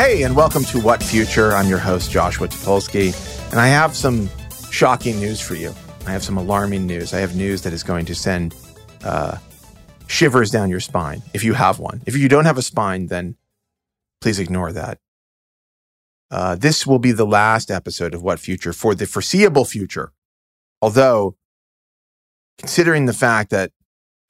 [0.00, 1.52] Hey, and welcome to What Future.
[1.52, 3.12] I'm your host, Joshua Topolsky,
[3.50, 4.30] and I have some
[4.70, 5.74] shocking news for you.
[6.06, 7.12] I have some alarming news.
[7.12, 8.54] I have news that is going to send
[9.04, 9.36] uh,
[10.06, 12.00] shivers down your spine if you have one.
[12.06, 13.36] If you don't have a spine, then
[14.22, 14.96] please ignore that.
[16.30, 20.12] Uh, this will be the last episode of What Future for the foreseeable future.
[20.80, 21.36] Although,
[22.56, 23.70] considering the fact that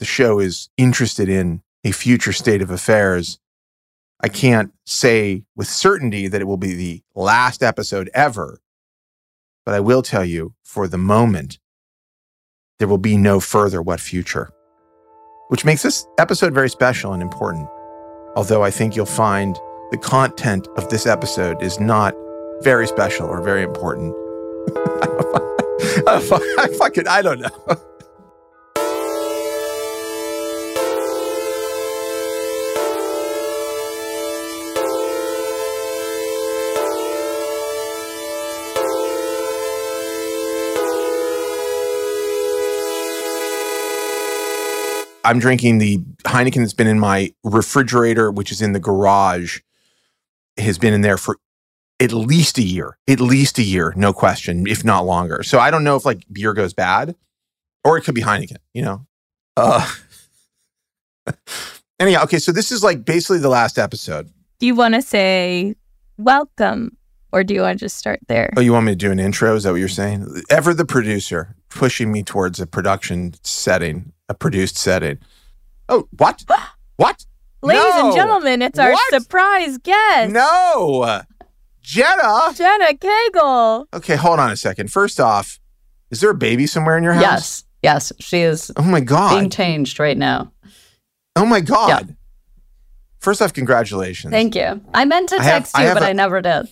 [0.00, 3.38] the show is interested in a future state of affairs,
[4.22, 8.60] I can't say with certainty that it will be the last episode ever,
[9.64, 11.58] but I will tell you for the moment,
[12.78, 14.50] there will be no further What Future,
[15.48, 17.68] which makes this episode very special and important.
[18.36, 19.58] Although I think you'll find
[19.90, 22.14] the content of this episode is not
[22.62, 24.14] very special or very important.
[26.06, 27.80] I fucking, I don't know.
[45.24, 49.60] I'm drinking the Heineken that's been in my refrigerator, which is in the garage,
[50.56, 51.36] has been in there for
[52.00, 55.42] at least a year, at least a year, no question, if not longer.
[55.42, 57.14] So I don't know if like beer goes bad
[57.84, 59.06] or it could be Heineken, you know?
[59.56, 59.86] Uh,
[62.00, 64.30] anyhow, okay, so this is like basically the last episode.
[64.58, 65.74] Do you want to say
[66.16, 66.96] welcome
[67.32, 68.52] or do you want to just start there?
[68.56, 69.54] Oh, you want me to do an intro?
[69.54, 70.42] Is that what you're saying?
[70.48, 75.18] Ever the producer pushing me towards a production setting a produced setting.
[75.88, 76.44] Oh, what?
[76.96, 77.26] what?
[77.62, 78.06] Ladies no.
[78.06, 79.22] and gentlemen, it's our What?
[79.22, 81.20] surprise guest, No.
[81.82, 82.52] Jenna.
[82.54, 83.86] Jenna Cagle.
[83.92, 84.90] Okay, hold on a second.
[84.92, 85.58] First off,
[86.10, 87.22] is there a baby somewhere in your house?
[87.22, 89.30] Yes, yes, she is Oh my god.
[89.32, 89.52] being god.
[89.52, 90.52] changed right now.
[91.36, 92.16] Oh my god.
[93.18, 94.30] First off, congratulations.
[94.30, 94.80] Thank you.
[94.94, 96.66] I meant to I have- text I you, but a- I never did.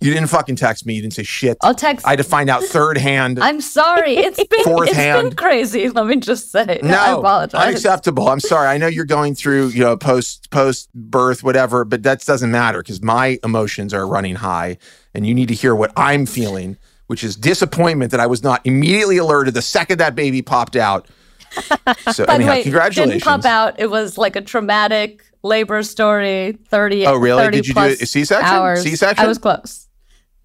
[0.00, 0.94] You didn't fucking text me.
[0.94, 1.56] You didn't say shit.
[1.62, 2.06] I'll text.
[2.06, 3.38] I had to find out third hand.
[3.42, 4.16] I'm sorry.
[4.18, 5.36] It's been Fourth it's been hand.
[5.38, 5.88] crazy.
[5.88, 6.80] Let me just say.
[6.82, 7.66] no, I apologize.
[7.68, 8.28] unacceptable.
[8.28, 8.68] I'm sorry.
[8.68, 12.82] I know you're going through, you know, post post birth, whatever, but that doesn't matter
[12.82, 14.76] because my emotions are running high,
[15.14, 16.76] and you need to hear what I'm feeling,
[17.06, 21.08] which is disappointment that I was not immediately alerted the second that baby popped out.
[22.12, 23.22] So By anyhow, way, congratulations.
[23.24, 23.80] didn't pop out.
[23.80, 26.58] It was like a traumatic labor story.
[26.68, 27.06] Thirty.
[27.06, 27.42] Oh, really?
[27.42, 28.44] 30 Did you do a C-section?
[28.46, 28.82] Hours.
[28.82, 29.24] C-section?
[29.24, 29.85] I was close.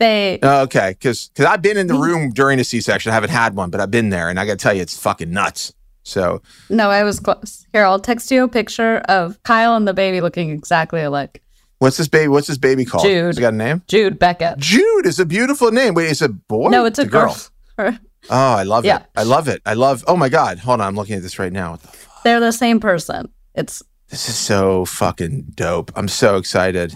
[0.01, 3.11] They Oh, okay, because because I've been in the room during a C-section.
[3.11, 4.97] I haven't had one, but I've been there, and I got to tell you, it's
[4.97, 5.73] fucking nuts.
[6.03, 7.67] So no, I was close.
[7.71, 11.43] Here, I'll text you a picture of Kyle and the baby looking exactly alike.
[11.77, 12.27] what's this baby?
[12.29, 13.05] What's this baby called?
[13.05, 13.25] Jude.
[13.27, 13.83] Has got a name?
[13.87, 14.57] Jude Beckett.
[14.57, 15.93] Jude is a beautiful name.
[15.93, 16.69] Wait, it's a boy?
[16.69, 17.37] no, it's a girl.
[17.77, 17.93] Oh,
[18.31, 18.97] I love Yeah.
[18.97, 19.03] it.
[19.15, 19.61] I love it.
[19.65, 20.03] I love.
[20.07, 21.71] Oh my god, hold on, I'm looking at this right now.
[21.71, 23.29] What the f- They're the same person.
[23.53, 25.91] It's This is so fucking dope.
[25.95, 26.95] I'm so excited.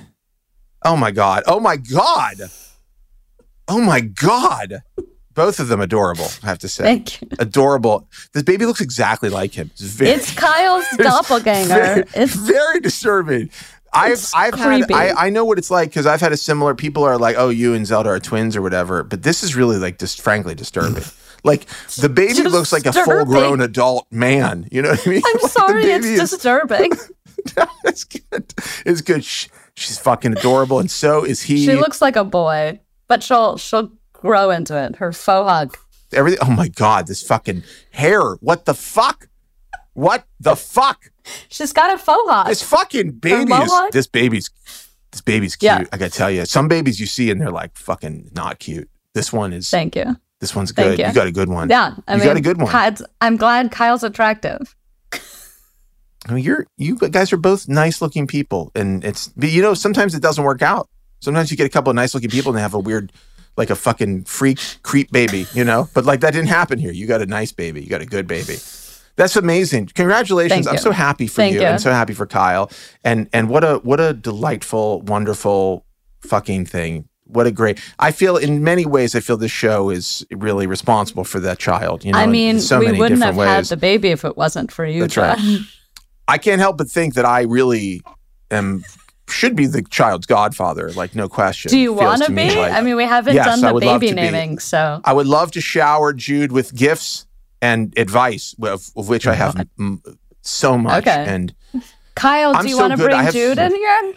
[0.83, 1.43] Oh my god.
[1.47, 2.35] Oh my god.
[3.67, 4.83] Oh my god.
[5.33, 6.27] Both of them adorable.
[6.43, 7.27] I have to say, thank you.
[7.39, 8.07] adorable.
[8.33, 9.69] This baby looks exactly like him.
[9.73, 12.05] It's very, It's Kyle's very, doppelganger.
[12.15, 13.49] It's very disturbing.
[13.91, 14.91] I've I've had.
[14.91, 16.73] I, I know what it's like because I've had a similar.
[16.75, 19.77] People are like, "Oh, you and Zelda are twins or whatever," but this is really
[19.77, 21.03] like just frankly disturbing.
[21.43, 21.67] Like
[22.01, 24.67] the baby looks like a full-grown adult man.
[24.71, 25.21] You know what I mean?
[25.23, 26.91] I'm Like, sorry, it's is- disturbing.
[27.85, 28.51] it's good.
[28.83, 29.23] It's good.
[29.23, 31.63] Sh- She's fucking adorable, and so is he.
[31.63, 34.97] She looks like a boy, but she'll she'll grow into it.
[34.97, 35.77] Her faux hawk.
[36.13, 36.39] everything.
[36.41, 38.21] Oh my god, this fucking hair.
[38.35, 39.27] What the fuck?
[39.93, 41.11] What the fuck?
[41.49, 42.47] She's got a faux hawk.
[42.47, 43.71] This fucking baby is.
[43.91, 44.49] This baby's.
[45.11, 45.69] This baby's cute.
[45.71, 45.85] Yeah.
[45.93, 48.89] I gotta tell you, some babies you see and they're like fucking not cute.
[49.13, 49.69] This one is.
[49.69, 50.17] Thank you.
[50.41, 50.99] This one's good.
[50.99, 51.05] you.
[51.05, 51.69] You got a good one.
[51.69, 52.67] Yeah, I You mean, got a good one.
[52.69, 54.75] Kyle's- I'm glad Kyle's attractive.
[56.27, 60.15] I mean, you're you guys are both nice looking people, and it's you know sometimes
[60.15, 60.89] it doesn't work out.
[61.25, 63.11] Sometimes you get a couple of nice looking people and they have a weird,
[63.57, 65.89] like a fucking freak creep baby, you know.
[65.93, 66.91] But like that didn't happen here.
[66.91, 67.81] You got a nice baby.
[67.81, 68.55] You got a good baby.
[69.17, 69.87] That's amazing.
[69.87, 70.65] Congratulations.
[70.65, 70.81] Thank I'm you.
[70.81, 71.61] so happy for Thank you.
[71.61, 71.67] you.
[71.67, 72.69] I'm so happy for Kyle.
[73.03, 75.85] And and what a what a delightful, wonderful
[76.21, 77.07] fucking thing.
[77.27, 77.79] What a great.
[77.97, 82.05] I feel in many ways I feel this show is really responsible for that child,
[82.05, 82.19] you know.
[82.19, 84.85] I mean, so we many wouldn't have different had the baby if it wasn't for
[84.85, 85.39] you, That's right.
[86.27, 88.01] I can't help but think that I really
[88.51, 88.83] am
[89.27, 91.69] should be the child's godfather, like no question.
[91.69, 92.55] Do you want to me be?
[92.55, 94.21] like- I mean, we haven't Yes, done the baby to be.
[94.21, 97.25] naming, so I would love to shower Jude with gifts
[97.61, 99.99] and advice, of, of which I have mm,
[100.41, 101.07] so much.
[101.07, 101.25] Okay.
[101.27, 101.53] And
[102.15, 104.13] Kyle, I'm do you so want to bring have- Jude in here?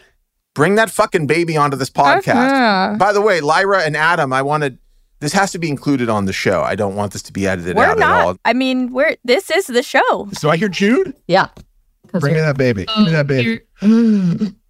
[0.55, 2.99] bring that fucking baby onto this podcast.
[2.99, 4.79] By the way, Lyra and Adam, I wanted
[5.21, 6.63] this has to be included on the show.
[6.63, 8.37] I don't want this to be edited We're out at all.
[8.45, 10.29] I mean, we're this is the show.
[10.35, 11.15] So I hear Jude.
[11.27, 11.49] Yeah.
[12.13, 12.87] Bring me that baby.
[12.87, 13.61] Give me that baby.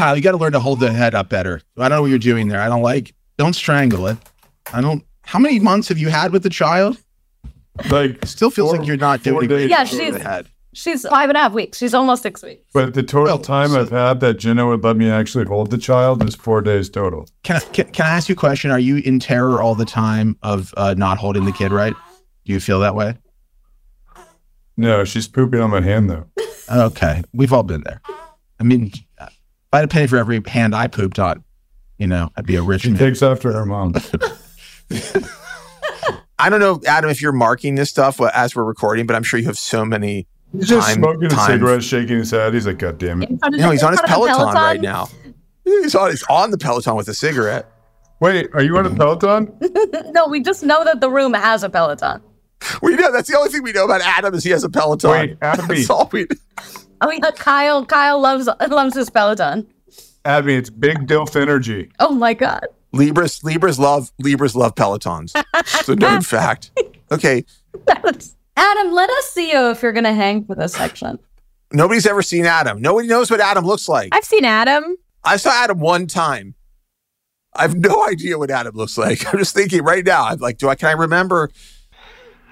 [0.00, 1.60] Kyle, you got to learn to hold the head up better.
[1.76, 2.62] I don't know what you're doing there.
[2.62, 3.14] I don't like.
[3.36, 4.16] Don't strangle it.
[4.72, 5.04] I don't.
[5.24, 6.96] How many months have you had with the child?
[7.90, 9.64] Like, still feels like you're not doing days.
[9.66, 9.70] it.
[9.70, 10.48] Yeah, she's- the head.
[10.72, 11.76] She's five and a half weeks.
[11.78, 12.62] She's almost six weeks.
[12.72, 15.70] but the total Well, time so- I've had that Jenna would let me actually hold
[15.70, 17.28] the child is four days total.
[17.42, 18.70] Can I, can, can I ask you a question?
[18.70, 21.92] Are you in terror all the time of uh, not holding the kid right?
[22.46, 23.18] Do you feel that way?
[24.78, 26.24] No, she's pooping on my hand though.
[26.70, 28.00] Okay, we've all been there.
[28.60, 29.00] I mean, if
[29.72, 31.44] I had a penny for every hand I pooped on,
[31.98, 32.98] you know, I'd be a rich She man.
[32.98, 33.94] takes after her mom.
[36.38, 39.38] I don't know, Adam, if you're marking this stuff as we're recording, but I'm sure
[39.38, 40.26] you have so many.
[40.52, 41.50] He's just Time- smoking a time.
[41.50, 42.54] cigarette, shaking his head.
[42.54, 43.30] He's like, God damn it.
[43.30, 45.08] You know, he's on his Peloton, right now.
[45.64, 47.70] He's on, he's on the Peloton with a cigarette.
[48.20, 48.98] Wait, are you on a mm-hmm.
[48.98, 49.54] Peloton?
[50.12, 52.20] No, we just know that the room has a Peloton.
[52.82, 55.10] We know that's the only thing we know about Adam is he has a Peloton.
[55.10, 55.62] Wait, Abby.
[55.76, 56.26] That's all we.
[57.00, 57.84] Oh yeah, Kyle.
[57.86, 59.66] Kyle loves loves his Peloton.
[60.24, 61.90] Abby, it's big DILF energy.
[61.98, 62.66] Oh my god.
[62.92, 65.32] Libras, Libras love Libras love Pelotons.
[65.54, 66.72] It's a known fact.
[67.12, 67.44] Okay,
[68.56, 71.18] Adam, let us see you if you're gonna hang for this section.
[71.72, 72.80] nobody's ever seen Adam.
[72.80, 74.14] Nobody knows what Adam looks like.
[74.14, 74.96] I've seen Adam.
[75.24, 76.54] I saw Adam one time.
[77.54, 79.24] I have no idea what Adam looks like.
[79.32, 80.26] I'm just thinking right now.
[80.26, 81.50] I'm like, do I can I remember?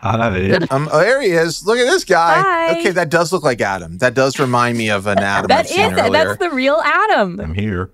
[0.03, 1.65] Um, oh, there he is.
[1.67, 2.41] Look at this guy.
[2.41, 2.79] Hi.
[2.81, 3.99] Okay, that does look like Adam.
[3.99, 6.13] That does remind me of an Adam That I've is seen it.
[6.13, 7.41] That's the real Adam.
[7.41, 7.91] I'm here.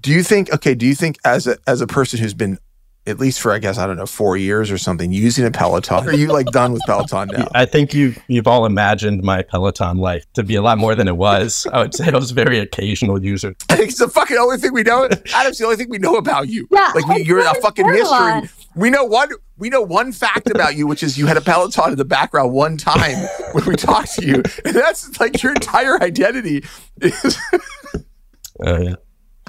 [0.00, 0.52] do you think?
[0.52, 2.58] Okay, do you think as a as a person who's been
[3.06, 6.08] at least for I guess I don't know four years or something using a Peloton,
[6.08, 7.48] are you like done with Peloton now?
[7.54, 11.06] I think you you've all imagined my Peloton life to be a lot more than
[11.06, 11.66] it was.
[11.72, 13.54] I would say I was a very occasional user.
[13.70, 15.08] it's the fucking only thing we know.
[15.34, 16.66] Adam's the only thing we know about you.
[16.70, 18.63] Yeah, like you're a fucking heard a mystery.
[18.76, 19.28] We know one.
[19.56, 22.52] We know one fact about you, which is you had a Peloton in the background
[22.52, 23.16] one time
[23.52, 26.64] when we talked to you, and that's like your entire identity.
[27.00, 27.38] Is,
[28.64, 28.94] Uh, yeah.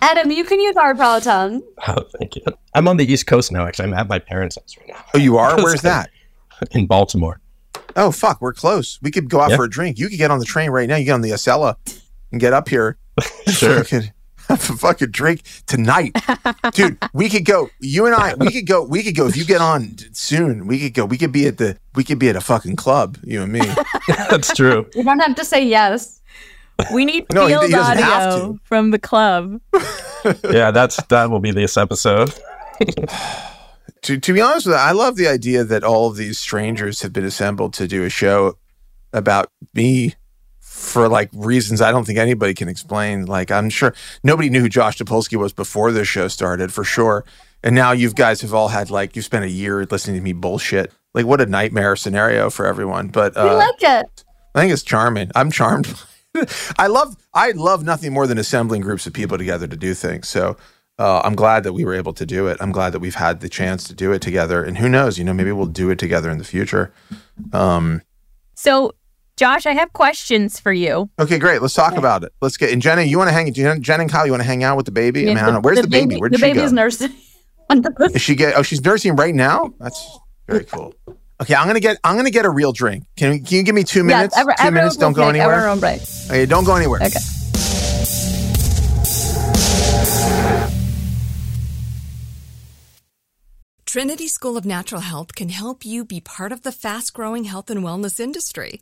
[0.02, 1.64] Adam, you can use our Peloton.
[1.88, 2.42] Oh, thank you.
[2.74, 3.66] I'm on the East Coast now.
[3.66, 5.56] Actually, I'm at my parents' house right now oh, you are.
[5.64, 6.10] Where's that?
[6.72, 7.40] in Baltimore.
[7.96, 9.00] Oh fuck, we're close.
[9.02, 9.58] We could go out Yeah.
[9.58, 9.98] for a drink.
[10.00, 10.96] You could get on the train right now.
[10.98, 11.76] You get on the Acela
[12.32, 12.98] and get up here.
[13.48, 13.84] Sure.
[13.84, 14.12] Fucking-
[14.48, 16.16] Have a fucking drink tonight,
[16.74, 16.98] dude.
[17.14, 17.70] We could go.
[17.80, 18.36] You and I.
[18.36, 18.84] We could go.
[18.84, 19.26] We could go.
[19.28, 21.06] If you get on soon, we could go.
[21.06, 21.78] We could be at the.
[21.96, 23.18] We could be at a fucking club.
[23.24, 23.62] You and me.
[24.30, 24.88] That's true.
[24.94, 26.22] You don't have to say yes.
[26.94, 29.62] We need No, he- he field audio from the club.
[30.50, 32.34] Yeah, that's that will be this episode.
[34.02, 37.02] to, to be honest with you, I love the idea that all of these strangers
[37.02, 38.58] have been assembled to do a show
[39.14, 40.16] about me
[40.76, 43.26] for like reasons I don't think anybody can explain.
[43.26, 47.24] Like I'm sure nobody knew who Josh Topolsky was before this show started, for sure.
[47.64, 50.34] And now you guys have all had like you spent a year listening to me
[50.34, 50.92] bullshit.
[51.14, 53.08] Like what a nightmare scenario for everyone.
[53.08, 54.24] But uh, we like it.
[54.54, 55.32] I think it's charming.
[55.34, 55.94] I'm charmed.
[56.78, 60.28] I love I love nothing more than assembling groups of people together to do things.
[60.28, 60.58] So
[61.00, 62.58] uh, I'm glad that we were able to do it.
[62.60, 64.64] I'm glad that we've had the chance to do it together.
[64.64, 66.94] And who knows, you know, maybe we'll do it together in the future.
[67.54, 68.02] Um,
[68.56, 68.94] So,
[69.38, 71.10] Josh, I have questions for you.
[71.20, 71.62] okay, great.
[71.62, 72.32] Let's talk about it.
[72.42, 72.72] Let's get.
[72.72, 73.52] And Jenna, you want to hang?
[73.54, 75.24] Jen, Jen and Kyle, you want to hang out with the baby?
[75.24, 75.60] I mean, I don't know.
[75.60, 76.16] Where's the, baby?
[76.18, 76.76] Where did the she baby's go?
[76.76, 77.14] nursing.
[78.14, 78.56] Is she get?
[78.56, 79.74] Oh, she's nursing right now.
[79.80, 80.94] That's very cool.
[81.42, 81.98] Okay, I'm gonna get.
[82.06, 83.04] I'm gonna get a real drink.
[83.18, 84.36] Can, can you give me two minutes?
[84.38, 84.96] Yes, every, two minutes.
[84.96, 85.52] Don't go anywhere.
[85.54, 86.02] Everyone break.
[86.28, 87.02] Okay, don't go anywhere.
[87.04, 87.20] Okay.
[93.86, 97.70] Trinity School of Natural Health can help you be part of the fast growing health
[97.70, 98.82] and wellness industry.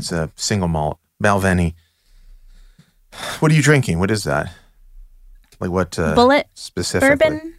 [0.00, 1.74] It's a single malt, Balvenie.
[3.40, 3.98] What are you drinking?
[3.98, 4.50] What is that?
[5.60, 5.98] Like what?
[5.98, 7.16] Uh, Bulleit specifically?
[7.16, 7.54] bourbon.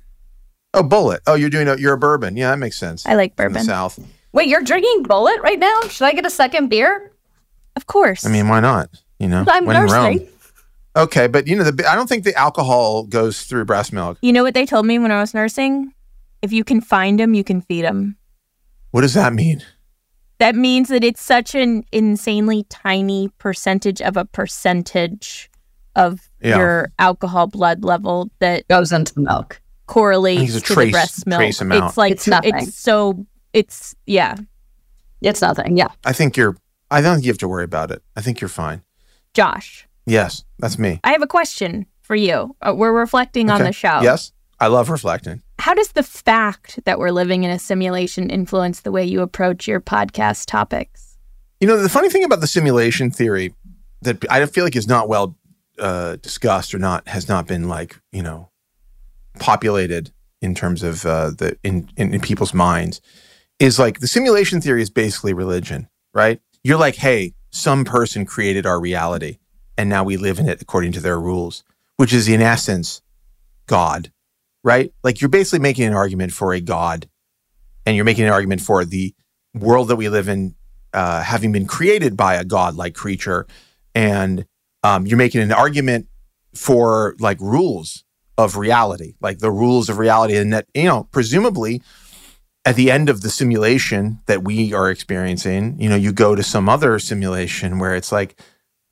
[0.73, 1.19] Oh, Bulleit.
[1.27, 2.35] Oh, you're doing a you're a bourbon.
[2.35, 3.05] Yeah, that makes sense.
[3.05, 3.63] I like bourbon.
[3.63, 3.99] South.
[4.31, 5.81] Wait, you're drinking Bulleit right now?
[5.81, 7.11] Should I get a second beer?
[7.75, 8.25] Of course.
[8.25, 8.89] I mean, why not?
[9.19, 10.15] You know, I'm when in Rome.
[10.15, 10.27] nursing.
[10.95, 14.17] Okay, but you know, the I don't think the alcohol goes through breast milk.
[14.23, 15.93] You know what they told me when I was nursing?
[16.41, 18.17] If you can find them, you can feed them.
[18.89, 19.61] What does that mean?
[20.41, 25.49] That means that it's such an insanely tiny percentage of a percentage
[25.95, 26.57] of Yeah.
[26.57, 29.53] your alcohol blood level that goes into the milk.
[29.53, 31.39] I think correlates a to trace- the breast milk.
[31.39, 31.85] trace amount.
[31.89, 32.55] It's like It's nothing.
[32.55, 34.35] It's so it's yeah.
[35.21, 35.77] It's nothing.
[35.77, 35.89] Yeah.
[36.05, 36.57] I think you're.
[36.89, 38.01] I don't think you have to worry about it.
[38.15, 38.81] I think you're fine.
[39.35, 40.99] Josh, Yes, that's me.
[41.03, 42.55] I have a question for you.
[42.61, 43.99] Uh, we're reflecting on the show.
[44.01, 45.43] Yes, I love reflecting.
[45.61, 49.67] How does the fact that we're living in a simulation influence the way you approach
[49.67, 51.19] your podcast topics?
[51.59, 53.53] You know, the funny thing about the simulation theory
[54.01, 55.37] that I feel like is not well
[55.77, 58.49] uh, discussed or not has not been like you know
[59.37, 62.99] populated in terms of uh, the in, in in people's minds
[63.59, 66.41] is like the simulation theory is basically religion, right?
[66.63, 69.37] You're like, hey, some person created our reality,
[69.77, 71.63] and now we live in it according to their rules,
[71.97, 73.03] which is in essence
[73.67, 74.11] God,
[74.63, 74.93] right?
[75.03, 77.09] Like you're basically making an argument for a God
[77.85, 79.13] and you're making an argument for the
[79.53, 80.55] world that we live in
[80.93, 83.47] uh, having been created by a God-like creature.
[83.95, 84.45] And
[84.83, 86.07] um, you're making an argument
[86.53, 88.03] for like rules
[88.37, 90.35] of reality, like the rules of reality.
[90.37, 91.81] And that, you know, presumably
[92.63, 96.43] at the end of the simulation that we are experiencing, you know, you go to
[96.43, 98.39] some other simulation where it's like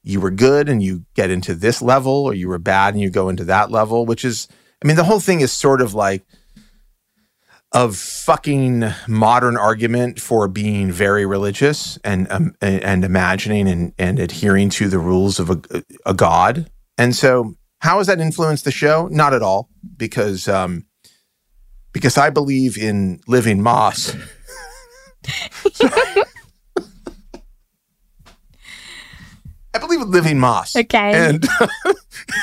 [0.02, 3.10] you were good and you get into this level, or you were bad and you
[3.10, 4.48] go into that level, which is,
[4.84, 6.24] I mean, the whole thing is sort of like
[7.72, 14.70] of fucking modern argument for being very religious and um, and imagining and, and adhering
[14.72, 16.70] to the rules of a, a god.
[16.98, 19.08] And so, how has that influenced the show?
[19.12, 20.86] Not at all, because um,
[21.92, 24.16] because I believe in living moss.
[29.72, 30.76] I believe in living moss.
[30.76, 31.14] Okay.
[31.14, 31.48] And,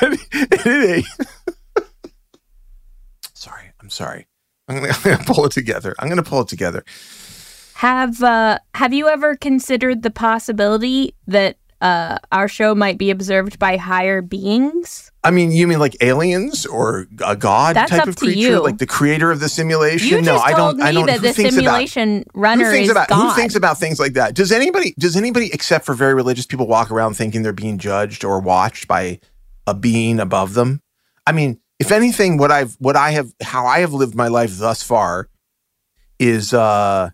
[0.00, 1.04] and it,
[3.96, 4.26] sorry,
[4.68, 5.94] I'm gonna, I'm gonna pull it together.
[5.98, 6.84] I'm gonna pull it together.
[7.74, 13.58] Have uh, Have you ever considered the possibility that uh, our show might be observed
[13.58, 15.12] by higher beings?
[15.22, 18.62] I mean, you mean like aliens or a god That's type of to creature, you.
[18.62, 20.08] like the creator of the simulation?
[20.08, 20.80] You no, I don't.
[20.80, 21.04] I don't.
[21.06, 24.34] that who the thinks about- runner who thinks about who thinks about things like that?
[24.34, 24.94] Does anybody?
[24.98, 28.88] Does anybody except for very religious people walk around thinking they're being judged or watched
[28.88, 29.20] by
[29.66, 30.80] a being above them?
[31.26, 34.56] I mean, if anything, what I've what I have how I have lived my life
[34.58, 35.28] thus far
[36.18, 37.10] is uh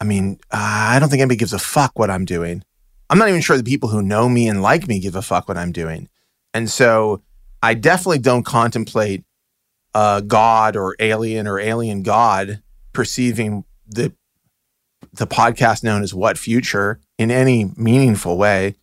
[0.00, 2.62] I mean, uh, I don't think anybody gives a fuck what I'm doing.
[3.08, 5.48] I'm not even sure the people who know me and like me give a fuck
[5.48, 6.08] what I'm doing.
[6.52, 7.22] And so
[7.62, 9.24] I definitely don't contemplate
[9.94, 14.12] uh, God or alien or alien God perceiving the
[15.12, 18.74] the podcast known as What Future in any meaningful way.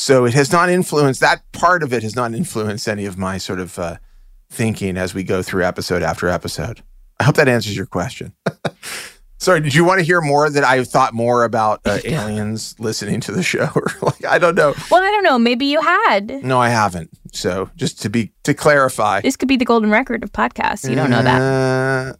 [0.00, 3.36] So it has not influenced that part of it has not influenced any of my
[3.36, 3.96] sort of uh,
[4.48, 6.84] thinking as we go through episode after episode.
[7.18, 8.32] I hope that answers your question.
[9.38, 13.18] Sorry, did you want to hear more that I thought more about uh, aliens listening
[13.22, 13.68] to the show?
[13.74, 14.72] Or like, I don't know.
[14.88, 15.36] well, I don't know.
[15.36, 16.28] Maybe you had.
[16.44, 17.10] No, I haven't.
[17.32, 20.88] So just to be to clarify, This could be the golden record of podcasts.
[20.88, 21.40] You don't know that.
[21.42, 22.16] Uh,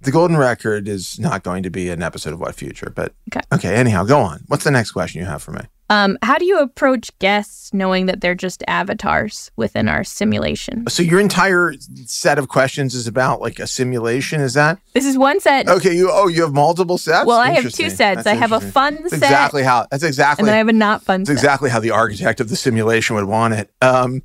[0.00, 3.40] the golden record is not going to be an episode of What Future, but Okay.
[3.52, 3.74] okay.
[3.76, 4.40] Anyhow, go on.
[4.48, 5.60] What's the next question you have for me?
[5.90, 10.88] Um, how do you approach guests knowing that they're just avatars within our simulation?
[10.88, 11.74] So your entire
[12.06, 14.40] set of questions is about like a simulation.
[14.40, 15.68] Is that This is one set.
[15.68, 15.94] okay?
[15.94, 17.26] You oh, you have multiple sets.
[17.26, 18.24] Well, I have two sets.
[18.24, 19.86] That's I have a fun That's set, exactly how.
[19.90, 20.42] That's exactly.
[20.42, 21.34] and then I have a not fun It's set.
[21.34, 23.70] exactly how the architect of the simulation would want it.
[23.82, 24.22] Um,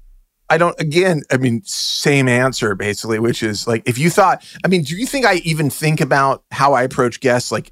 [0.51, 4.67] I don't, again, I mean, same answer basically, which is like, if you thought, I
[4.67, 7.71] mean, do you think I even think about how I approach guests like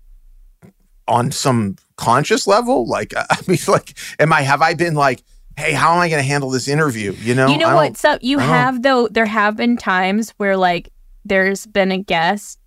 [1.08, 2.86] on some conscious level?
[2.88, 5.24] Like, I mean, like, am I, have I been like,
[5.58, 7.12] hey, how am I going to handle this interview?
[7.14, 7.98] You know, you know what?
[7.98, 9.08] So you have though.
[9.08, 10.90] There have been times where like
[11.26, 12.60] there's been a guest,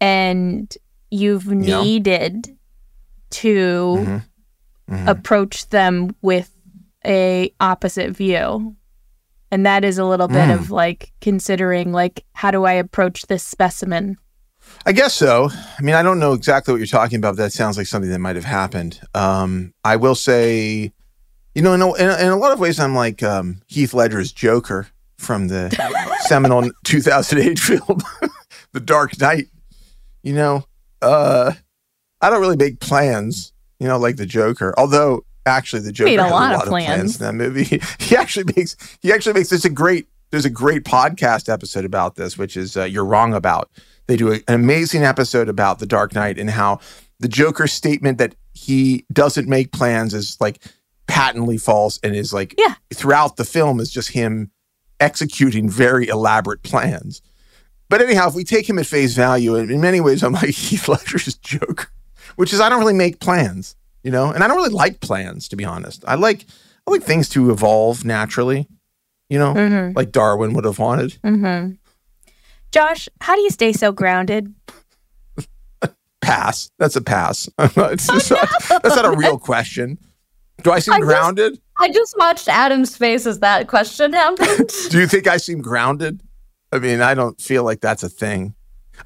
[0.00, 0.72] and
[1.10, 1.82] you've Yeah.
[1.82, 2.56] needed
[3.30, 4.22] to Mhm.
[4.90, 5.08] Mhm.
[5.08, 6.50] approach them with
[7.04, 8.76] a opposite view,
[9.50, 10.54] and that is a little bit Mm.
[10.54, 14.16] of like considering like how do I approach this specimen?
[14.86, 15.50] I guess so.
[15.50, 17.32] I mean, I don't know exactly what you're talking about.
[17.36, 19.00] But that sounds like something that might have happened.
[19.14, 20.92] Um, I will say,
[21.56, 24.86] you know, in a, in a, lot of ways, I'm like um, Heath Ledger's Joker
[25.18, 25.70] from the
[26.28, 28.00] seminal 2008 film,
[28.72, 29.48] The Dark Knight.
[30.22, 30.64] You know,
[31.02, 31.52] uh,
[32.20, 33.52] I don't really make plans.
[33.80, 34.72] You know, like the Joker.
[34.78, 36.86] Although, actually, the Joker Made a lot a of of plans.
[36.86, 37.80] plans in that movie.
[37.98, 38.76] He actually makes.
[39.02, 39.48] He actually makes.
[39.50, 40.06] There's a great.
[40.30, 43.68] There's a great podcast episode about this, which is uh, "You're Wrong About."
[44.06, 46.80] They do a- an amazing episode about the Dark Knight and how
[47.20, 50.60] the Joker's statement that he doesn't make plans is like
[51.06, 52.74] patently false and is like Yeah.
[52.94, 54.50] throughout the film is just him
[55.00, 57.20] executing very elaborate plans.
[57.88, 60.88] But anyhow, if we take him at face value, in many ways, I'm like Heath
[60.88, 61.88] Ledger's Joker,
[62.36, 65.48] which is I don't really make plans, you know, and I don't really like plans
[65.48, 66.04] to be honest.
[66.06, 66.44] I like
[66.86, 68.68] I like things to evolve naturally,
[69.28, 69.94] you know, Mhm.
[69.96, 71.16] like Darwin would have wanted.
[71.24, 71.72] Mm-hmm.
[72.76, 74.54] Josh, how do you stay so grounded?
[76.20, 76.70] Pass.
[76.78, 77.48] That's a pass.
[77.58, 78.48] it's just not,
[78.82, 79.96] that's not a real question.
[80.62, 81.58] Do I seem I just- grounded?
[81.78, 84.70] I just watched Adam's face as that question happened.
[84.90, 86.22] Do you think I seem grounded?
[86.72, 88.54] I mean, I don't feel like that's a thing.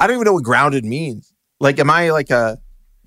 [0.01, 1.33] I don't even know what grounded means.
[1.61, 2.59] Like, am I like a,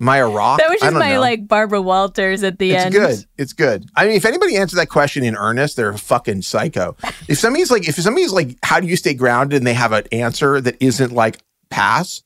[0.04, 0.58] am I a rock?
[0.58, 1.20] That was just my know.
[1.20, 2.94] like Barbara Walters at the It's end.
[2.94, 3.28] It's good.
[3.38, 3.88] It's good.
[3.96, 6.94] I mean, if anybody answered that question in earnest, they're a fucking psycho.
[7.26, 10.04] If somebody's like, if somebody's like, how do you stay grounded, and they have an
[10.12, 11.38] answer that isn't like
[11.70, 12.22] pass,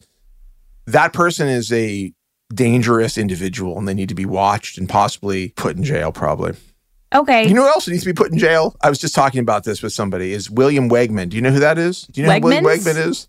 [0.86, 2.12] that person is a
[2.52, 6.10] dangerous individual, and they need to be watched and possibly put in jail.
[6.10, 6.54] Probably.
[7.14, 7.46] Okay.
[7.46, 8.76] You know who else needs to be put in jail?
[8.82, 10.32] I was just talking about this with somebody.
[10.32, 11.28] Is William Wegman?
[11.30, 12.02] Do you know who that is?
[12.02, 13.28] Do you know who William Wegman is?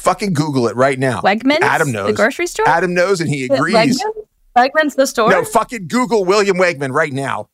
[0.00, 1.20] Fucking Google it right now.
[1.20, 1.60] Wegmans?
[1.60, 2.08] Adam knows.
[2.08, 2.66] The grocery store?
[2.66, 3.74] Adam knows, and he agrees.
[3.74, 4.26] Wegmans?
[4.56, 5.30] Wegmans the store?
[5.30, 7.48] No, fucking Google William Wegman right now.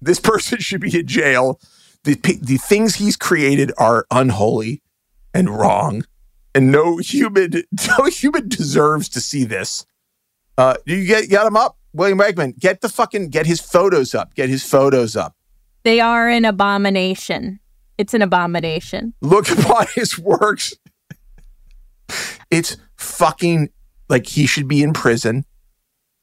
[0.00, 1.60] This person should be in jail.
[2.04, 4.82] The the things he's created are unholy
[5.32, 6.04] and wrong,
[6.54, 7.62] and no human
[7.98, 9.86] no human deserves to see this.
[10.58, 12.58] Uh, you get get him up, William Wegman.
[12.58, 14.34] Get the fucking get his photos up.
[14.34, 15.36] Get his photos up.
[15.84, 17.60] They are an abomination.
[17.98, 19.14] It's an abomination.
[19.20, 20.74] Look upon his works.
[22.50, 23.70] It's fucking
[24.08, 25.44] like he should be in prison.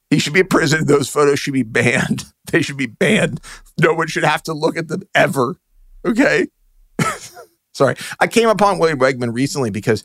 [0.09, 0.85] He should be in prison.
[0.85, 2.25] Those photos should be banned.
[2.51, 3.39] They should be banned.
[3.79, 5.57] No one should have to look at them ever.
[6.03, 6.47] Okay.
[7.75, 7.95] Sorry.
[8.19, 10.03] I came upon William Wegman recently because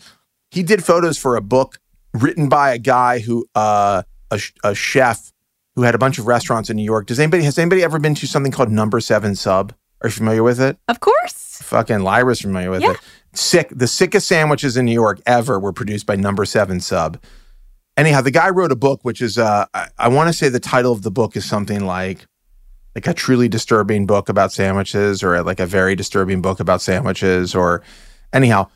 [0.51, 1.79] he did photos for a book
[2.13, 5.33] written by a guy who, uh, a, a chef
[5.75, 7.07] who had a bunch of restaurants in New York.
[7.07, 9.73] Does anybody, has anybody ever been to something called Number Seven Sub?
[10.03, 10.77] Are you familiar with it?
[10.87, 11.61] Of course.
[11.63, 12.91] Fucking Lyra's familiar with Yeah.
[12.93, 12.99] it.
[13.35, 13.69] Sick.
[13.71, 17.23] The sickest sandwiches in New York ever were produced by Number Seven Sub.
[17.97, 20.61] Anyhow, the guy wrote a book, which is uh, I, I want to say the
[20.61, 22.27] title of the book is something like
[22.95, 27.55] like a truly disturbing book about sandwiches, or like a very disturbing book about sandwiches,
[27.55, 27.83] or
[28.33, 28.69] anyhow.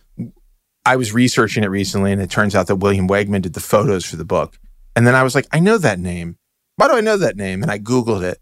[0.84, 4.06] I was researching it recently, and it turns out that William Wegman did the photos
[4.06, 4.58] for the book.
[4.96, 6.38] And then I was like, I know that name.
[6.76, 7.62] Why do I know that name?
[7.62, 8.38] And I Googled it.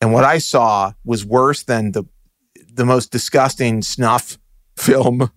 [0.00, 2.04] And what I saw was worse than the
[2.72, 4.38] the most disgusting snuff
[4.78, 5.30] film.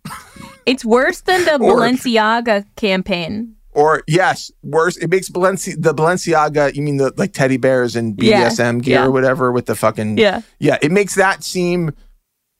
[0.65, 3.55] It's worse than the Or- Balenciaga campaign.
[3.73, 4.97] Or yes, worse.
[4.97, 6.75] It makes Balenci- the Balenciaga.
[6.75, 9.05] You mean the like teddy bears and Yeah, BDSM gear yeah.
[9.05, 10.41] or whatever with the fucking Yeah.
[10.59, 10.77] yeah.
[10.81, 11.91] It makes that seem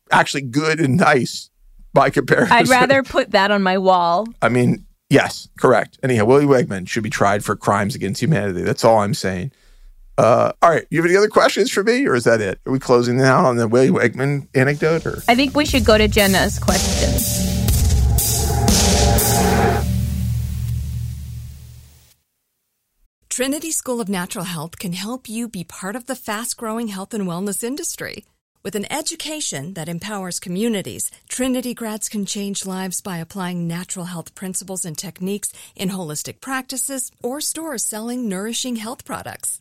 [0.10, 1.50] actually good and nice
[1.94, 2.54] by comparison.
[2.56, 4.26] I'd rather put that on my wall.
[4.42, 6.00] I mean, yes, correct.
[6.02, 8.62] Anyhow, Willie Wegman should be tried for crimes against humanity.
[8.64, 9.52] That's all I'm saying.
[10.18, 12.60] Uh, all right, you have any other questions for me, or is that it?
[12.66, 15.06] Are we closing now on the Willie Wegman anecdote?
[15.06, 17.52] Or I think we should go to Jenna's questions.
[23.30, 27.14] Trinity School of Natural Health can help you be part of the fast growing health
[27.14, 28.26] and wellness industry.
[28.62, 34.36] With an education that empowers communities, Trinity grads can change lives by applying natural health
[34.36, 39.61] principles and techniques in holistic practices or stores selling nourishing health products.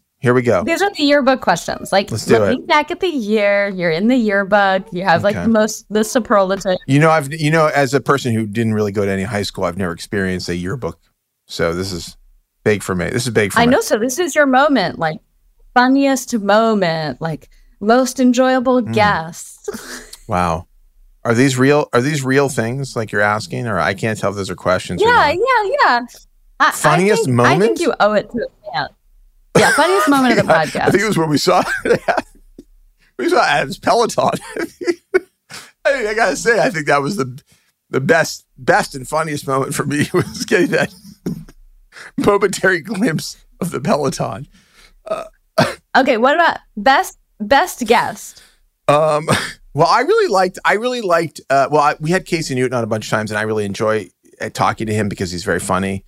[0.21, 0.63] Here we go.
[0.63, 1.91] These are the yearbook questions.
[1.91, 2.67] Like Let's do looking it.
[2.67, 4.83] back at the year, you're in the yearbook.
[4.91, 5.43] You have like Okay.
[5.43, 6.77] the most the superlative.
[6.87, 9.41] You know, I've you know, as a person who didn't really go to any high
[9.43, 10.99] school, I've never experienced a yearbook.
[11.47, 12.17] So this is
[12.63, 13.09] Big for me.
[13.09, 13.63] This is big for me.
[13.63, 13.71] I me.
[13.71, 13.81] know.
[13.81, 15.17] So this is your moment, like
[15.73, 18.93] funniest moment, like most enjoyable Mm.
[18.93, 19.69] guest.
[20.27, 20.67] Wow.
[21.25, 21.89] Are these real?
[21.91, 25.01] Are these real things like you're asking, or I can't tell if those are questions?
[25.01, 25.99] yeah, yeah, yeah.
[26.59, 27.61] I, Funniest I think, I moment?
[27.61, 28.47] think you owe it to
[29.57, 29.71] yeah.
[29.71, 30.81] Funniest moment of the I podcast.
[30.81, 31.63] I think it was when we saw
[33.17, 34.31] we saw Adam's Peloton.
[35.85, 37.41] I, mean, I gotta say, I think that was the
[37.89, 40.93] the best best and funniest moment for me was getting that
[42.17, 44.47] momentary glimpse of the Peloton.
[45.95, 48.41] okay, what about best best guest?
[48.87, 49.27] Um,
[49.73, 50.59] well, I really liked.
[50.65, 51.41] I really liked.
[51.49, 53.65] Uh, well, I, we had Casey Newton on a bunch of times, and I really
[53.65, 54.09] enjoy
[54.41, 56.03] uh, talking to him because he's very funny.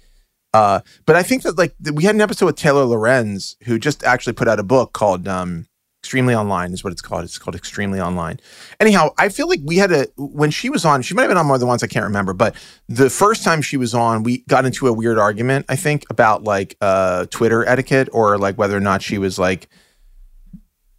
[0.53, 4.03] Uh, but I think that like we had an episode with Taylor Lorenz, who just
[4.03, 5.65] actually put out a book called um,
[6.03, 7.23] "Extremely Online," is what it's called.
[7.23, 8.39] It's called "Extremely Online."
[8.79, 11.01] Anyhow, I feel like we had a when she was on.
[11.01, 11.81] She might have been on more than once.
[11.81, 12.33] I can't remember.
[12.33, 12.55] But
[12.87, 15.65] the first time she was on, we got into a weird argument.
[15.69, 19.67] I think about like uh, Twitter etiquette or like whether or not she was like.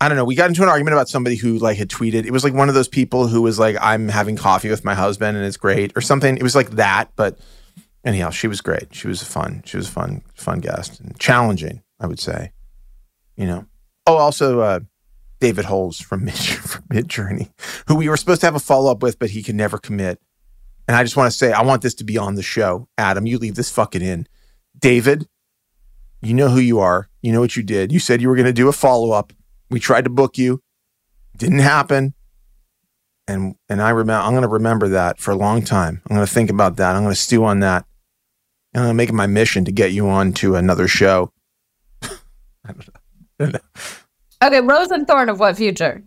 [0.01, 0.25] I don't know.
[0.25, 2.27] We got into an argument about somebody who like had tweeted.
[2.27, 4.95] It was like one of those people who was like, "I'm having coffee with my
[4.95, 6.37] husband and it's great" or something.
[6.37, 7.11] It was like that.
[7.17, 7.39] But
[8.05, 8.95] anyhow, she was great.
[8.95, 9.63] She was a fun.
[9.65, 11.83] She was a fun, fun guest and challenging.
[12.01, 12.53] I would say.
[13.37, 13.67] You know.
[14.07, 14.81] Oh, also uh,
[15.41, 17.51] David Holz from Mid from Journey,
[17.89, 20.21] who we were supposed to have a follow up with, but he could never commit.
[20.87, 22.89] And I just want to say, I want this to be on the show.
[22.99, 24.29] Adam, you leave this fucking in.
[24.79, 25.27] David,
[26.21, 27.09] you know who you are.
[27.23, 27.91] You know what you did.
[27.91, 29.33] You said you were going to do a follow up.
[29.71, 30.63] We tried to book you.
[31.37, 32.15] Didn't happen.
[33.27, 36.03] And and I remember I'm going to remember that for a long time.
[36.07, 36.95] I'm going to think about that.
[36.95, 37.87] I'm going to stew on that.
[38.75, 41.33] And I'm going to make it my mission to get you on to another show.
[44.45, 46.03] Okay, Rose and Thorn of what future?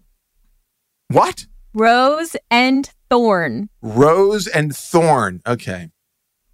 [1.07, 1.47] What?
[1.73, 3.69] Rose and Thorn.
[3.81, 5.41] Rose and Thorn.
[5.47, 5.89] Okay.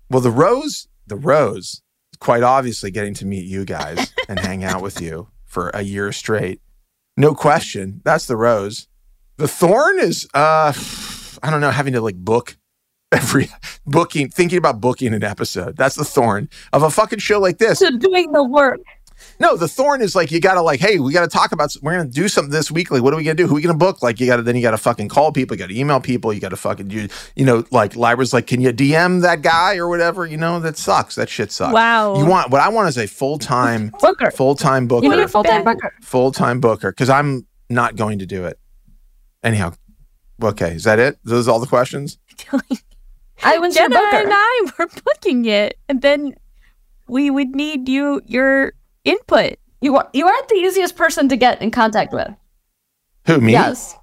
[0.09, 1.81] Well, the Rose, the Rose,
[2.19, 6.13] quite obviously getting to meet you guys and hang out with you for a year
[6.13, 6.61] straight.
[7.17, 7.99] No question.
[8.05, 8.87] That's the Rose.
[9.35, 10.71] The Thorn is, uh,
[11.43, 12.55] I don't know, having to like book
[13.13, 13.49] every
[13.85, 15.77] booking, thinking about booking an episode.
[15.77, 17.79] That's the Thorn of a fucking show like this.
[17.79, 18.79] So doing the work.
[19.39, 21.73] No, the thorn is like you gotta like, hey, we gotta talk about.
[21.81, 22.91] We're gonna do something this week.
[22.91, 23.47] Like, what are we gonna do?
[23.47, 24.03] Who are we gonna book?
[24.03, 25.55] Like, you gotta then you gotta fucking call people.
[25.55, 26.33] You gotta email people.
[26.33, 29.87] You gotta fucking you you know like Lyra's like, can you DM that guy or
[29.87, 30.25] whatever?
[30.25, 31.15] You know that sucks.
[31.15, 31.73] That shit sucks.
[31.73, 32.17] Wow.
[32.17, 34.29] You want what I want is a full time Booker.
[34.31, 35.05] full time booker.
[35.05, 35.93] You need a full time booker.
[36.01, 38.59] full time booker because I'm not going to do it.
[39.41, 39.73] Anyhow,
[40.43, 41.17] okay, is that it?
[41.23, 42.17] Those are all the questions.
[43.41, 44.17] I was your Jenna booker.
[44.17, 46.35] and I were booking it, and then
[47.07, 49.57] we would need you your input.
[49.81, 52.29] You are you aren't the easiest person to get in contact with.
[53.27, 53.53] Who me?
[53.53, 53.95] Yes.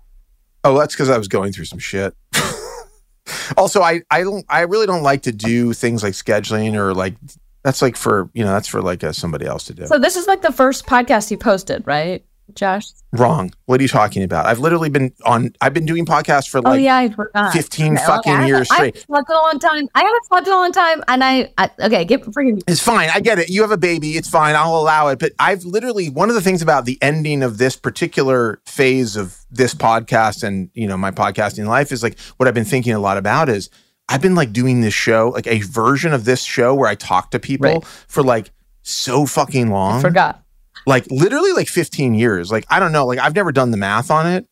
[0.65, 2.15] Oh, that's because I was going through some shit.
[3.57, 7.15] also, I I don't I really don't like to do things like scheduling or like
[7.63, 9.87] that's like for you know that's for like uh, somebody else to do.
[9.87, 12.87] So this is like the first podcast you posted, right, Josh?
[13.13, 13.53] Wrong.
[13.67, 14.47] What are you talking about?
[14.47, 15.53] I've literally been on.
[15.61, 17.53] I've been doing podcasts for oh like yeah, I forgot.
[17.53, 18.95] 15 Okay, fucking haven't- years I straight.
[18.95, 19.89] haven't slept a long time.
[19.95, 22.63] I haven't slept in a long time, and I, I okay, get freaking.
[22.69, 23.11] It's fine.
[23.13, 23.49] I get it.
[23.51, 24.13] You have a baby.
[24.13, 24.55] It's fine.
[24.55, 25.19] I'll allow it.
[25.19, 29.37] But I've literally one of the things about the ending of this particular phase of
[29.51, 33.01] this podcast and you know my podcasting life is like what I've been thinking a
[33.01, 33.69] lot about is
[34.09, 37.33] I've been like doing this show, like a version of this show where I talk
[37.33, 37.85] to people Right.
[37.85, 38.51] for like
[38.83, 39.99] so fucking long.
[39.99, 40.43] I Forgot.
[40.87, 42.51] Like literally like 15 years.
[42.51, 43.07] Like I don't know.
[43.07, 44.47] Like I've never done the math on it,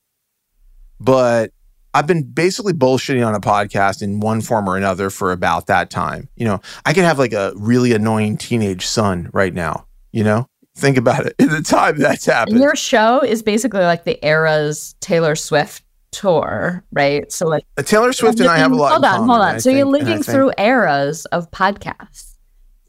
[1.01, 1.53] but
[1.95, 5.91] I've been basically bullshitting on a podcast in one form or another for about that
[5.91, 6.29] time.
[6.37, 10.47] You know, I could have like a really annoying teenage son right now, you know?
[10.77, 11.35] Think about it.
[11.41, 12.61] In the time that's happened.
[12.61, 17.31] Your show is basically like the era's Taylor Swift tour, right?
[17.33, 19.55] So like Uh, Taylor Swift and I have a lot Hold on, common, hold on.
[19.57, 22.28] I so you're think, and living through eras of podcasts,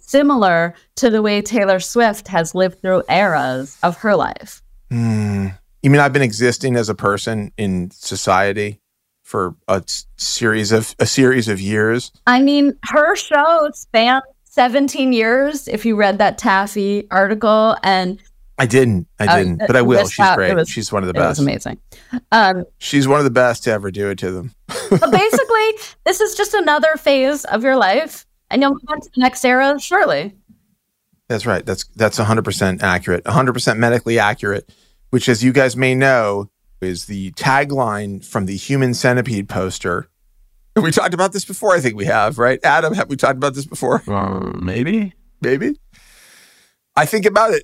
[0.10, 4.62] similar to the way Taylor Swift has lived through eras of her life.
[4.91, 5.48] Hmm.
[5.84, 8.80] You mean I've been existing as a person in society
[9.24, 9.84] for a
[10.17, 12.12] series of a series of years?
[12.28, 15.67] I mean, her show spanned 17 years.
[15.67, 18.19] If you read that Taffy article, and
[18.58, 19.08] I didn't.
[19.19, 19.62] I Uh, didn't.
[19.62, 20.08] uh, but I will.
[20.08, 20.36] She's out.
[20.36, 20.54] Great.
[20.56, 21.39] was- She's one of the it was best.
[21.39, 21.78] amazing.
[22.32, 24.52] Um, She's one of the best to ever do it to them.
[24.89, 25.69] but basically,
[26.06, 29.43] this is just another phase of your life, and you'll move on to the next
[29.45, 30.35] era shortly.
[31.27, 31.65] That's right.
[31.65, 33.23] That's that's 100% accurate.
[33.23, 34.69] 100% medically accurate,
[35.12, 36.49] which as you guys may know
[36.81, 40.09] is the tagline from the Human Centipede poster.
[40.75, 41.75] We talked about this before?
[41.75, 42.59] I think we have, right?
[42.63, 44.01] Adam, have we talked about this before?
[44.07, 45.13] Um, maybe.
[45.41, 45.77] Maybe.
[46.95, 47.63] I think about it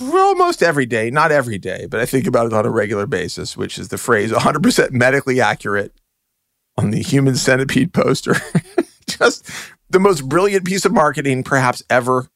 [0.00, 3.56] almost every day, not every day, but I think about it on a regular basis,
[3.56, 5.92] which is the phrase 100% medically accurate
[6.78, 8.36] on the Human Centipede poster.
[9.06, 9.50] Just
[9.90, 12.28] the most brilliant piece of marketing perhaps ever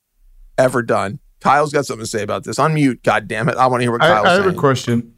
[0.58, 1.18] ever done.
[1.40, 2.58] Kyle's got something to say about this.
[2.58, 3.56] Unmute, God damn it!
[3.56, 4.56] I want to hear what I, Kyle's I have saying.
[4.56, 5.14] a question.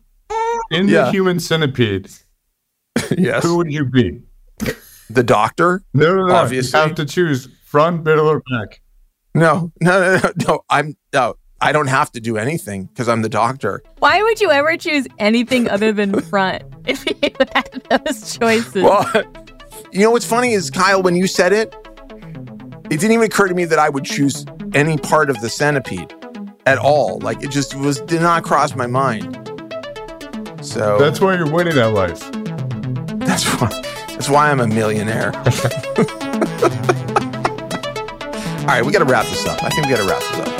[0.70, 1.04] In Yeah.
[1.06, 2.08] the human centipede,
[3.16, 3.42] yes.
[3.42, 4.22] who would you be?
[5.10, 5.82] The doctor?
[5.92, 6.34] No, no, no.
[6.34, 6.78] Obviously.
[6.80, 8.80] You have to choose front, middle, or back.
[9.34, 10.60] No, no, no, no, no.
[10.70, 11.34] I'm no.
[11.60, 13.82] I don't have to do anything because I'm the doctor.
[13.98, 17.14] Why would you ever choose anything other than front if you
[17.54, 18.82] had those choices?
[18.82, 19.08] Well,
[19.92, 21.74] you know what's funny is Kyle, when you said it,
[22.92, 26.12] it didn't even occur to me that I would choose any part of the centipede
[26.66, 27.18] at all.
[27.20, 29.34] Like it just was did not cross my mind.
[30.60, 32.20] So That's why you're winning at life.
[33.18, 33.68] that's why
[34.08, 35.32] that's why I'm a millionaire.
[35.34, 35.42] all
[38.66, 39.64] right, we got to wrap this up.
[39.64, 40.52] I think we got to wrap this up.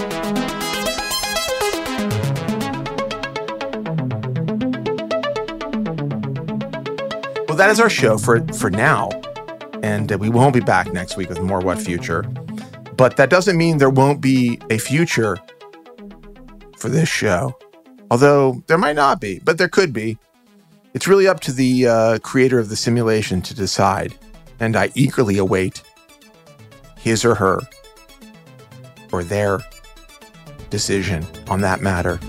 [7.49, 9.11] Well, that is our show for for now,
[9.83, 12.23] and we won't be back next week with more What Future.
[12.97, 15.39] But that doesn't mean there won't be a future
[16.77, 17.57] for this show.
[18.11, 20.19] Although there might not be, but there could be.
[20.95, 24.15] It's really up to the uh, creator of the simulation to decide,
[24.61, 25.83] and I eagerly await
[26.99, 27.61] his or her
[29.11, 29.61] or their
[30.71, 32.21] decision on that matter.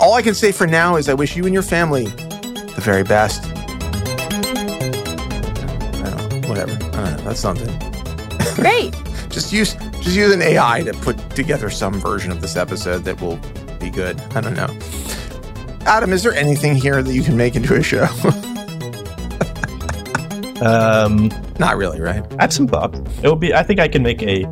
[0.00, 3.02] All I can say for now is I wish you and your family the very
[3.02, 3.55] best.
[6.56, 6.72] Whatever.
[6.72, 7.78] I don't know, that's something.
[8.54, 8.94] Great.
[9.28, 13.20] Just use just use an AI to put together some version of this episode that
[13.20, 13.36] will
[13.78, 14.18] be good.
[14.34, 14.68] I don't know.
[15.84, 18.06] Adam, is there anything here that you can make into a show?
[20.62, 22.24] Um, Not really, right?
[22.38, 22.94] add some thought.
[23.22, 23.52] It will be.
[23.52, 24.44] I think I can make a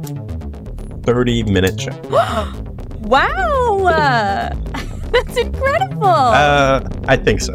[1.02, 1.98] thirty-minute show.
[3.00, 3.78] wow.
[3.86, 4.54] uh,
[5.12, 6.06] that's incredible.
[6.06, 7.54] Uh, I think so.